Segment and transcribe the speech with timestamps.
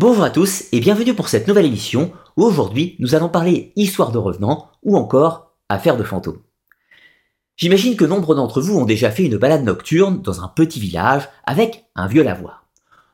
[0.00, 4.12] Bonjour à tous et bienvenue pour cette nouvelle émission où aujourd'hui nous allons parler histoire
[4.12, 6.38] de revenants ou encore affaires de fantômes.
[7.56, 11.28] J'imagine que nombre d'entre vous ont déjà fait une balade nocturne dans un petit village
[11.46, 12.68] avec un vieux lavoir,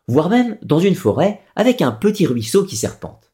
[0.09, 3.33] voire même dans une forêt avec un petit ruisseau qui serpente.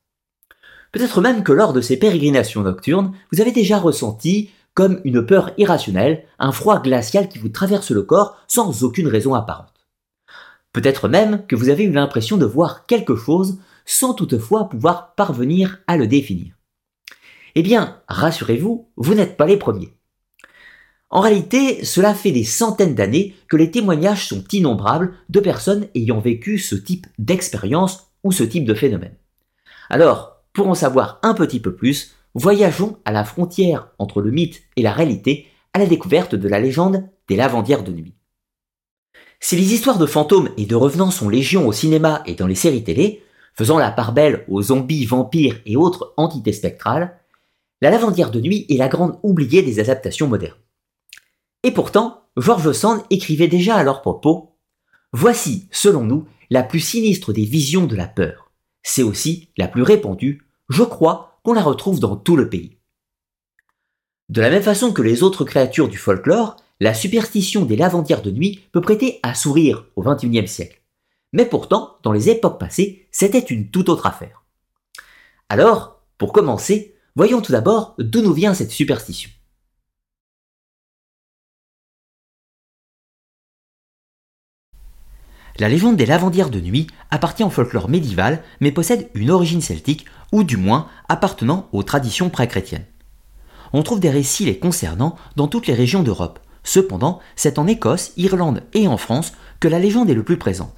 [0.92, 5.50] Peut-être même que lors de ces pérégrinations nocturnes, vous avez déjà ressenti comme une peur
[5.58, 9.79] irrationnelle, un froid glacial qui vous traverse le corps sans aucune raison apparente.
[10.72, 15.80] Peut-être même que vous avez eu l'impression de voir quelque chose sans toutefois pouvoir parvenir
[15.86, 16.54] à le définir.
[17.56, 19.94] Eh bien, rassurez-vous, vous, n'êtes pas les premiers.
[21.10, 26.20] En réalité, cela fait des centaines d'années que les témoignages sont innombrables de personnes ayant
[26.20, 29.16] vécu ce type d'expérience ou ce type de phénomène.
[29.88, 34.62] Alors, pour en savoir un petit peu plus, voyageons à la frontière entre le mythe
[34.76, 38.14] et la réalité à la découverte de la légende des lavandières de nuit.
[39.40, 42.54] Si les histoires de fantômes et de revenants sont légion au cinéma et dans les
[42.54, 43.22] séries télé,
[43.54, 47.18] faisant la part belle aux zombies, vampires et autres entités spectrales,
[47.80, 50.58] la lavandière de nuit est la grande oubliée des adaptations modernes.
[51.62, 54.56] Et pourtant, George Sand écrivait déjà à leur propos
[55.12, 58.52] Voici, selon nous, la plus sinistre des visions de la peur.
[58.82, 62.76] C'est aussi la plus répandue, je crois qu'on la retrouve dans tout le pays.
[64.28, 68.30] De la même façon que les autres créatures du folklore, la superstition des lavandières de
[68.30, 70.80] nuit peut prêter à sourire au XXIe siècle.
[71.32, 74.42] Mais pourtant, dans les époques passées, c'était une toute autre affaire.
[75.48, 79.30] Alors, pour commencer, voyons tout d'abord d'où nous vient cette superstition.
[85.58, 90.06] La légende des lavandières de nuit appartient au folklore médiéval mais possède une origine celtique
[90.32, 92.86] ou du moins appartenant aux traditions pré-chrétiennes.
[93.74, 98.12] On trouve des récits les concernant dans toutes les régions d'Europe, Cependant, c'est en Écosse,
[98.16, 100.74] Irlande et en France que la légende est le plus présente.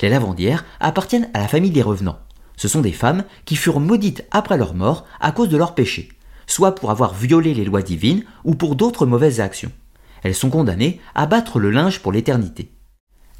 [0.00, 2.18] Les lavandières appartiennent à la famille des revenants.
[2.56, 6.10] Ce sont des femmes qui furent maudites après leur mort à cause de leurs péchés,
[6.46, 9.72] soit pour avoir violé les lois divines ou pour d'autres mauvaises actions.
[10.22, 12.72] Elles sont condamnées à battre le linge pour l'éternité.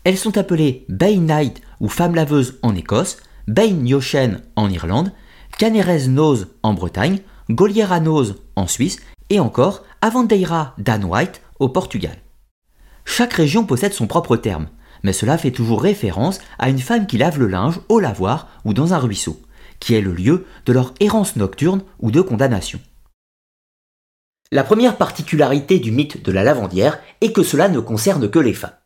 [0.04, 5.12] Elles sont appelées Night ou femmes laveuses en Écosse, Bain Yoshen en Irlande,
[5.59, 9.00] Canerez Nose en Bretagne, Goliera Nose en Suisse
[9.31, 12.16] et encore Avandeira Dan White au Portugal.
[13.04, 14.69] Chaque région possède son propre terme,
[15.02, 18.74] mais cela fait toujours référence à une femme qui lave le linge au lavoir ou
[18.74, 19.41] dans un ruisseau,
[19.80, 22.80] qui est le lieu de leur errance nocturne ou de condamnation.
[24.50, 28.54] La première particularité du mythe de la lavandière est que cela ne concerne que les
[28.54, 28.76] femmes.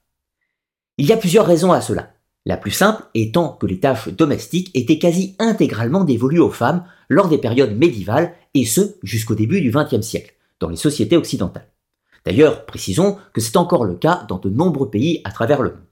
[0.99, 2.15] Il y a plusieurs raisons à cela.
[2.45, 7.29] La plus simple étant que les tâches domestiques étaient quasi intégralement dévolues aux femmes lors
[7.29, 11.72] des périodes médiévales et ce jusqu'au début du XXe siècle, dans les sociétés occidentales.
[12.25, 15.87] D'ailleurs, précisons que c'est encore le cas dans de nombreux pays à travers le monde.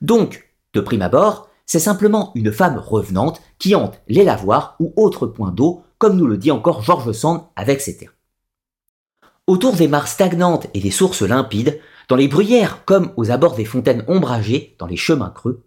[0.00, 5.26] Donc, de prime abord, c'est simplement une femme revenante qui hante les lavoirs ou autres
[5.26, 8.12] points d'eau, comme nous le dit encore Georges Sand avec ses termes.
[9.46, 13.64] Autour des mares stagnantes et des sources limpides, dans les bruyères comme aux abords des
[13.64, 15.62] fontaines ombragées, dans les chemins creux,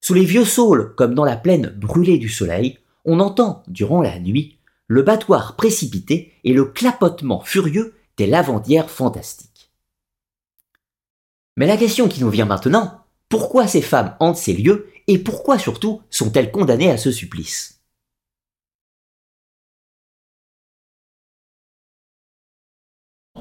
[0.00, 4.18] sous les vieux saules comme dans la plaine brûlée du soleil, on entend, durant la
[4.18, 9.72] nuit, le battoir précipité et le clapotement furieux des lavandières fantastiques.
[11.56, 15.58] Mais la question qui nous vient maintenant, pourquoi ces femmes hantent ces lieux et pourquoi
[15.58, 17.74] surtout sont-elles condamnées à ce supplice?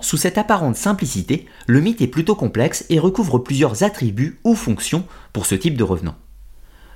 [0.01, 5.07] Sous cette apparente simplicité, le mythe est plutôt complexe et recouvre plusieurs attributs ou fonctions
[5.31, 6.17] pour ce type de revenant.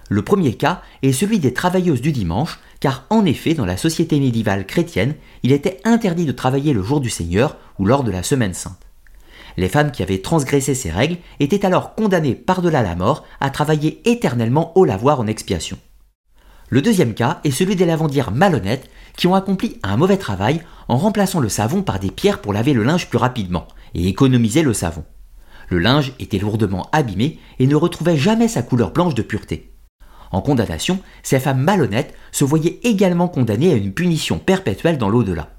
[0.10, 4.20] Le premier cas est celui des travailleuses du dimanche, car en effet, dans la société
[4.20, 8.24] médiévale chrétienne, il était interdit de travailler le jour du Seigneur ou lors de la
[8.24, 8.80] semaine sainte.
[9.58, 14.02] Les femmes qui avaient transgressé ces règles étaient alors condamnées par-delà la mort à travailler
[14.06, 15.78] éternellement au lavoir en expiation.
[16.70, 20.98] Le deuxième cas est celui des lavandières malhonnêtes qui ont accompli un mauvais travail en
[20.98, 24.74] remplaçant le savon par des pierres pour laver le linge plus rapidement et économiser le
[24.74, 25.04] savon.
[25.70, 29.74] Le linge était lourdement abîmé et ne retrouvait jamais sa couleur blanche de pureté.
[30.32, 35.50] En condamnation, ces femmes malhonnêtes se voyaient également condamnées à une punition perpétuelle dans l'au-delà,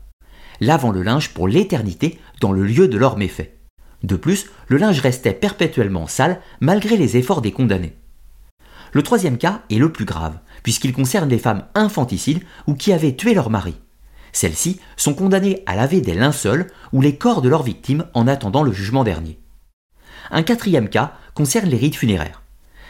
[0.61, 3.55] lavant le linge pour l'éternité dans le lieu de leurs méfaits.
[4.03, 7.97] De plus, le linge restait perpétuellement sale malgré les efforts des condamnés.
[8.93, 13.17] Le troisième cas est le plus grave, puisqu'il concerne les femmes infanticides ou qui avaient
[13.17, 13.75] tué leur mari.
[14.33, 18.63] Celles-ci sont condamnées à laver des linceuls ou les corps de leurs victimes en attendant
[18.63, 19.39] le jugement dernier.
[20.31, 22.43] Un quatrième cas concerne les rites funéraires.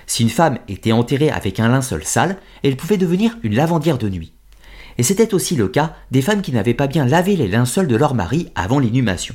[0.09, 4.09] Si une femme était enterrée avec un linceul sale, elle pouvait devenir une lavandière de
[4.09, 4.33] nuit.
[4.97, 7.95] Et c'était aussi le cas des femmes qui n'avaient pas bien lavé les linceuls de
[7.95, 9.35] leur mari avant l'inhumation.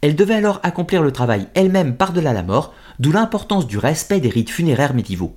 [0.00, 4.28] Elles devaient alors accomplir le travail elles-mêmes par-delà la mort, d'où l'importance du respect des
[4.28, 5.36] rites funéraires médiévaux.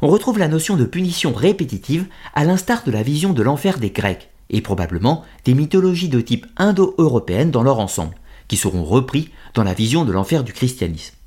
[0.00, 3.90] on retrouve la notion de punition répétitive à l'instar de la vision de l'enfer des
[3.90, 8.16] Grecs, et probablement des mythologies de type indo-européenne dans leur ensemble,
[8.48, 11.19] qui seront repris dans la vision de l'enfer du christianisme.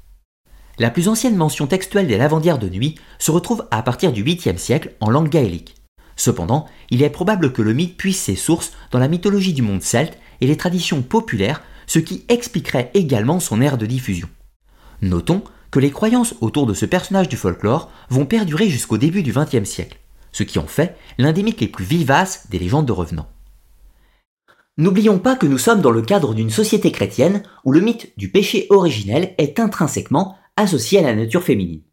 [0.80, 4.58] La plus ancienne mention textuelle des lavandières de nuit se retrouve à partir du 8e
[4.58, 5.76] siècle en langue gaélique.
[6.16, 9.84] Cependant, il est probable que le mythe puisse ses sources dans la mythologie du monde
[9.84, 14.28] celte et les traditions populaires, ce qui expliquerait également son ère de diffusion.
[15.02, 19.34] Notons que les croyances autour de ce personnage du folklore vont perdurer jusqu'au début du
[19.34, 20.00] XXe siècle,
[20.32, 23.30] ce qui en fait l'un des mythes les plus vivaces des légendes de revenants.
[24.78, 28.32] N'oublions pas que nous sommes dans le cadre d'une société chrétienne où le mythe du
[28.32, 31.84] péché originel est intrinsèquement associé à la nature féminine.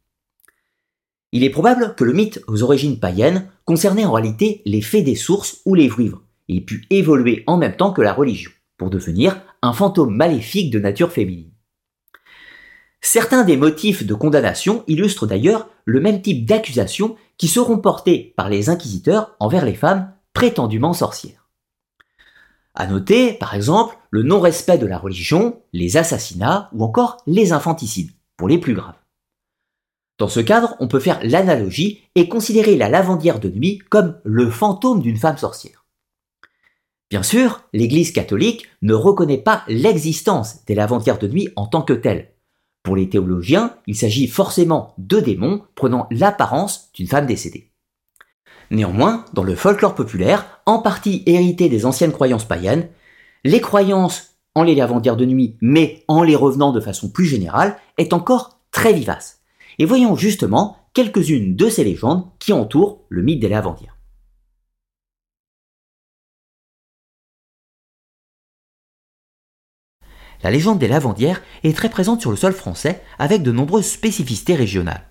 [1.32, 5.14] Il est probable que le mythe aux origines païennes concernait en réalité les faits des
[5.14, 9.40] sources ou les vivres, et pu évoluer en même temps que la religion, pour devenir
[9.62, 11.52] un fantôme maléfique de nature féminine.
[13.00, 18.50] Certains des motifs de condamnation illustrent d'ailleurs le même type d'accusations qui seront portées par
[18.50, 21.48] les inquisiteurs envers les femmes prétendument sorcières.
[22.74, 28.12] À noter, par exemple, le non-respect de la religion, les assassinats ou encore les infanticides,
[28.48, 28.98] les plus graves.
[30.18, 34.50] Dans ce cadre, on peut faire l'analogie et considérer la lavandière de nuit comme le
[34.50, 35.86] fantôme d'une femme sorcière.
[37.08, 41.94] Bien sûr, l'Église catholique ne reconnaît pas l'existence des lavandières de nuit en tant que
[41.94, 42.30] telles,
[42.82, 47.70] pour les théologiens, il s'agit forcément de démons prenant l'apparence d'une femme décédée.
[48.70, 52.88] Néanmoins, dans le folklore populaire, en partie hérité des anciennes croyances païennes,
[53.44, 57.76] les croyances en les lavandières de nuit, mais en les revenant de façon plus générale,
[57.98, 59.40] est encore très vivace.
[59.78, 64.00] Et voyons justement quelques-unes de ces légendes qui entourent le mythe des lavandières.
[70.42, 74.54] la légende des lavandières est très présente sur le sol français avec de nombreuses spécificités
[74.54, 75.06] régionales.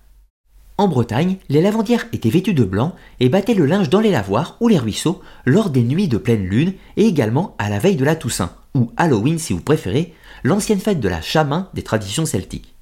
[0.78, 4.56] En Bretagne, les lavandières étaient vêtues de blanc et battaient le linge dans les lavoirs
[4.60, 8.04] ou les ruisseaux lors des nuits de pleine lune et également à la veille de
[8.04, 10.14] la Toussaint, ou Halloween si vous préférez,
[10.44, 12.74] l'ancienne fête de la chamin des traditions celtiques.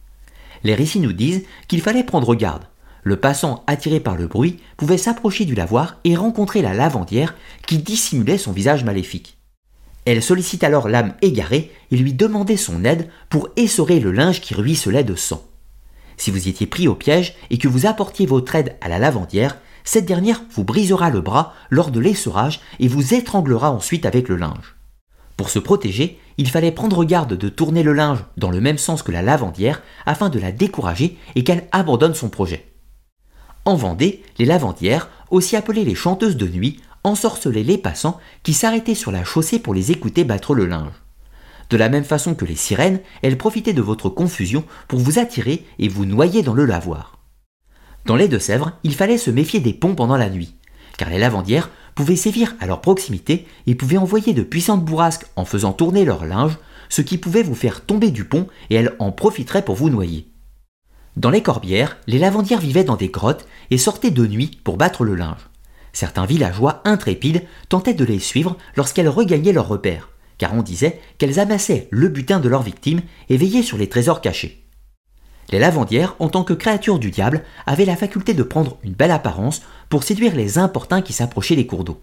[0.64, 2.64] Les récits nous disent qu'il fallait prendre garde.
[3.04, 7.34] Le passant attiré par le bruit pouvait s'approcher du lavoir et rencontrer la lavandière
[7.66, 9.38] qui dissimulait son visage maléfique.
[10.04, 14.54] Elle sollicite alors l'âme égarée et lui demandait son aide pour essorer le linge qui
[14.54, 15.44] ruisselait de sang.
[16.16, 19.58] Si vous étiez pris au piège et que vous apportiez votre aide à la lavandière,
[19.84, 24.36] cette dernière vous brisera le bras lors de l'essorage et vous étranglera ensuite avec le
[24.36, 24.77] linge.
[25.38, 29.04] Pour se protéger, il fallait prendre garde de tourner le linge dans le même sens
[29.04, 32.66] que la lavandière afin de la décourager et qu'elle abandonne son projet.
[33.64, 38.96] En Vendée, les lavandières, aussi appelées les chanteuses de nuit, ensorcelaient les passants qui s'arrêtaient
[38.96, 41.04] sur la chaussée pour les écouter battre le linge.
[41.70, 45.64] De la même façon que les sirènes, elles profitaient de votre confusion pour vous attirer
[45.78, 47.16] et vous noyer dans le lavoir.
[48.06, 50.56] Dans les Deux-Sèvres, il fallait se méfier des ponts pendant la nuit,
[50.96, 55.44] car les lavandières pouvaient sévir à leur proximité et pouvaient envoyer de puissantes bourrasques en
[55.44, 56.56] faisant tourner leur linge,
[56.88, 60.28] ce qui pouvait vous faire tomber du pont et elles en profiteraient pour vous noyer.
[61.16, 65.02] Dans les corbières, les lavandières vivaient dans des grottes et sortaient de nuit pour battre
[65.02, 65.50] le linge.
[65.92, 71.40] Certains villageois intrépides tentaient de les suivre lorsqu'elles regagnaient leur repère, car on disait qu'elles
[71.40, 74.67] amassaient le butin de leurs victimes et veillaient sur les trésors cachés.
[75.50, 79.10] Les lavandières, en tant que créatures du diable, avaient la faculté de prendre une belle
[79.10, 82.00] apparence pour séduire les importuns qui s'approchaient des cours d'eau.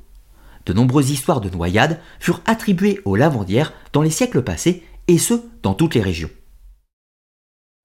[0.66, 5.36] De nombreuses histoires de noyades furent attribuées aux lavandières dans les siècles passés, et ce,
[5.62, 6.32] dans toutes les régions.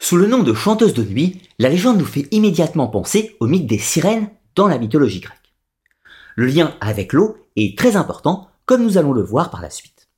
[0.03, 3.67] Sous le nom de chanteuse de nuit, la légende nous fait immédiatement penser au mythe
[3.67, 5.37] des sirènes dans la mythologie grecque.
[6.37, 10.09] Le lien avec l'eau est très important, comme nous allons le voir par la suite.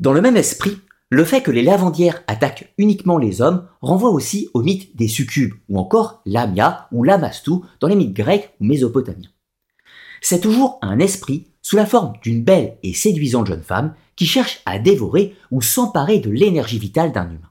[0.00, 4.48] Dans le même esprit, le fait que les lavandières attaquent uniquement les hommes renvoie aussi
[4.52, 9.30] au mythe des succubes, ou encore Lamia ou Lamastou dans les mythes grecs ou mésopotamiens.
[10.20, 14.60] C'est toujours un esprit sous la forme d'une belle et séduisante jeune femme qui cherche
[14.66, 17.50] à dévorer ou s'emparer de l'énergie vitale d'un humain.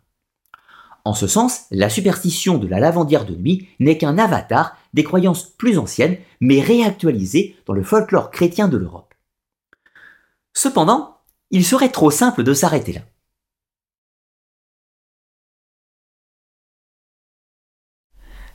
[1.06, 5.46] En ce sens, la superstition de la lavandière de nuit n'est qu'un avatar des croyances
[5.46, 9.14] plus anciennes, mais réactualisées dans le folklore chrétien de l'Europe.
[10.54, 11.18] Cependant,
[11.50, 13.02] il serait trop simple de s'arrêter là.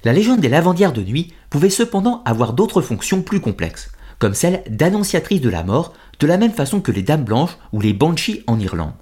[0.05, 4.63] La légende des lavandières de nuit pouvait cependant avoir d'autres fonctions plus complexes, comme celle
[4.69, 8.45] d'annonciatrice de la mort, de la même façon que les dames blanches ou les banshees
[8.47, 8.95] en Irlande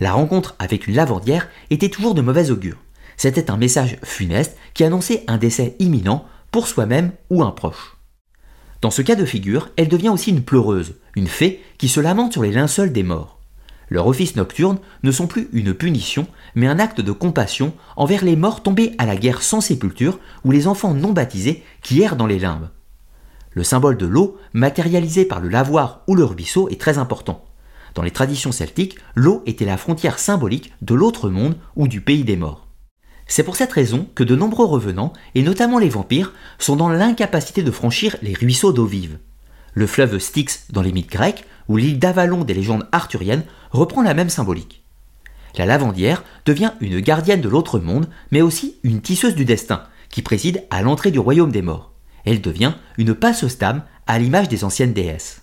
[0.00, 2.76] la rencontre avec une lavandière était toujours de mauvais augure.
[3.16, 7.96] C'était un message funeste qui annonçait un décès imminent pour soi-même ou un proche.
[8.80, 12.32] Dans ce cas de figure, elle devient aussi une pleureuse, une fée qui se lamente
[12.32, 13.37] sur les linceuls des morts.
[13.90, 18.36] Leurs offices nocturnes ne sont plus une punition, mais un acte de compassion envers les
[18.36, 22.26] morts tombés à la guerre sans sépulture ou les enfants non baptisés qui errent dans
[22.26, 22.68] les limbes.
[23.52, 27.44] Le symbole de l'eau, matérialisé par le lavoir ou le ruisseau, est très important.
[27.94, 32.24] Dans les traditions celtiques, l'eau était la frontière symbolique de l'autre monde ou du pays
[32.24, 32.68] des morts.
[33.26, 37.62] C'est pour cette raison que de nombreux revenants, et notamment les vampires, sont dans l'incapacité
[37.62, 39.18] de franchir les ruisseaux d'eau vive.
[39.74, 44.14] Le fleuve Styx dans les mythes grecs, ou l'île d'Avalon des légendes arthuriennes, reprend la
[44.14, 44.82] même symbolique.
[45.56, 50.22] La lavandière devient une gardienne de l'autre monde, mais aussi une tisseuse du destin, qui
[50.22, 51.92] préside à l'entrée du royaume des morts.
[52.24, 55.42] Elle devient une passeuse d'âme à l'image des anciennes déesses.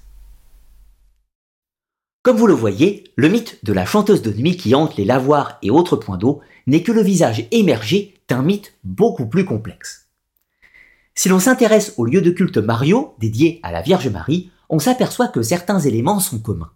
[2.24, 5.60] Comme vous le voyez, le mythe de la chanteuse de nuit qui hante les lavoirs
[5.62, 10.08] et autres points d'eau n'est que le visage émergé d'un mythe beaucoup plus complexe.
[11.14, 15.28] Si l'on s'intéresse au lieu de culte Mario, dédié à la Vierge Marie, on s'aperçoit
[15.28, 16.72] que certains éléments sont communs.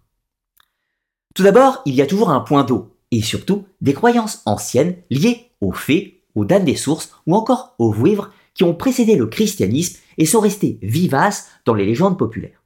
[1.35, 5.51] Tout d'abord, il y a toujours un point d'eau, et surtout des croyances anciennes liées
[5.61, 9.99] aux fées, aux dames des sources ou encore aux vouivres qui ont précédé le christianisme
[10.17, 12.61] et sont restées vivaces dans les légendes populaires.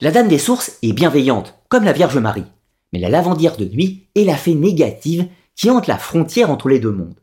[0.00, 2.46] La Dame des Sources est bienveillante, comme la Vierge Marie,
[2.92, 6.80] mais la lavandière de nuit est la fée négative qui hante la frontière entre les
[6.80, 7.20] deux mondes.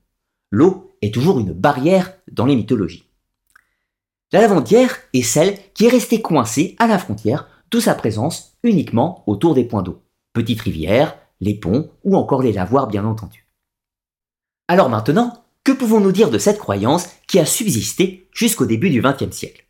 [0.51, 3.07] L'eau est toujours une barrière dans les mythologies.
[4.34, 9.24] La lavandière est celle qui est restée coincée à la frontière, d'où sa présence uniquement
[9.25, 10.01] autour des points d'eau,
[10.34, 13.48] petites rivières, les ponts ou encore les lavoirs bien entendu.
[14.67, 19.36] Alors maintenant, que pouvons-nous dire de cette croyance qui a subsisté jusqu'au début du XXe
[19.36, 19.65] siècle?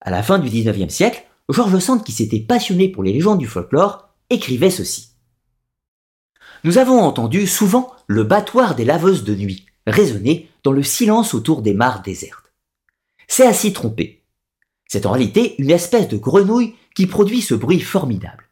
[0.00, 3.46] À la fin du XIXe siècle, George Sand, qui s'était passionné pour les légendes du
[3.46, 5.12] folklore, écrivait ceci.
[6.64, 11.62] Nous avons entendu souvent le battoir des laveuses de nuit résonner dans le silence autour
[11.62, 12.47] des mares désertes.
[13.28, 14.24] C'est à s'y tromper.
[14.88, 18.48] C'est en réalité une espèce de grenouille qui produit ce bruit formidable.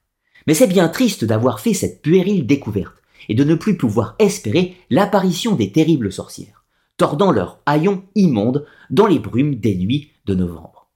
[0.46, 4.76] Mais c'est bien triste d'avoir fait cette puérile découverte et de ne plus pouvoir espérer
[4.90, 6.64] l'apparition des terribles sorcières,
[6.98, 10.88] tordant leurs haillons immondes dans les brumes des nuits de novembre.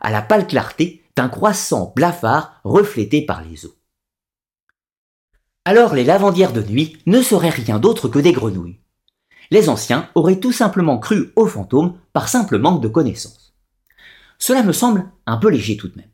[0.00, 3.74] À la pâle clarté d'un croissant blafard reflété par les eaux.
[5.64, 8.78] Alors les lavandières de nuit ne seraient rien d'autre que des grenouilles.
[9.50, 13.54] Les anciens auraient tout simplement cru aux fantômes par simple manque de connaissances.
[14.38, 16.10] Cela me semble un peu léger tout de même,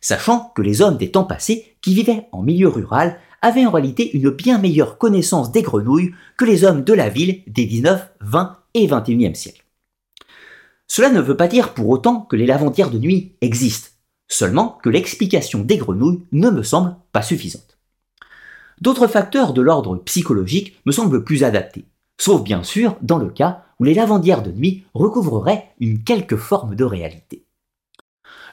[0.00, 4.16] sachant que les hommes des temps passés qui vivaient en milieu rural avaient en réalité
[4.16, 8.58] une bien meilleure connaissance des grenouilles que les hommes de la ville des 19, 20
[8.74, 9.64] et 21e siècles.
[10.86, 13.88] Cela ne veut pas dire pour autant que les lavandières de nuit existent,
[14.28, 17.78] Seulement que l'explication des grenouilles ne me semble pas suffisante.
[18.80, 21.84] D'autres facteurs de l'ordre psychologique me semblent plus adaptés,
[22.18, 26.74] sauf bien sûr dans le cas où les lavandières de nuit recouvreraient une quelque forme
[26.74, 27.44] de réalité.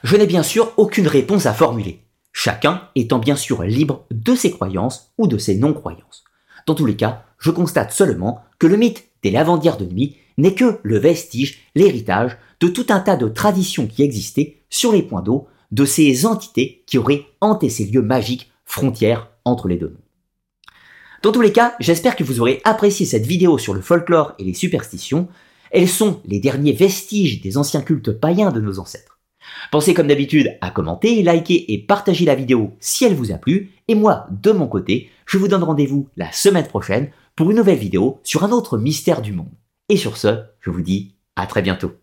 [0.02, 2.02] Je n'ai bien sûr aucune réponse à formuler,
[2.32, 6.24] chacun étant bien sûr libre de ses croyances ou de ses non-croyances.
[6.66, 10.54] Dans tous les cas, je constate seulement que le mythe des lavandières de nuit n'est
[10.54, 15.22] que le vestige, l'héritage de tout un tas de traditions qui existaient sur les points
[15.22, 20.11] d'eau de ces entités qui auraient hanté ces lieux magiques, frontières entre les deux mondes.
[21.22, 24.44] Dans tous les cas, j'espère que vous aurez apprécié cette vidéo sur le folklore et
[24.44, 25.28] les superstitions.
[25.70, 29.20] Elles sont les derniers vestiges des anciens cultes païens de nos ancêtres.
[29.70, 33.70] Pensez comme d'habitude à commenter, liker et partager la vidéo si elle vous a plu.
[33.86, 37.78] Et moi, de mon côté, je vous donne rendez-vous la semaine prochaine pour une nouvelle
[37.78, 39.52] vidéo sur un autre mystère du monde.
[39.88, 42.01] Et sur ce, je vous dis à très bientôt.